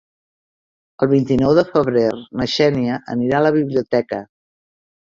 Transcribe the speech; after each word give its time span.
El 1.05 1.09
vint-i-nou 1.11 1.53
de 1.59 1.65
febrer 1.75 2.07
na 2.41 2.49
Xènia 2.57 2.99
anirà 3.17 3.39
a 3.43 3.47
la 3.51 3.57
biblioteca. 3.61 4.27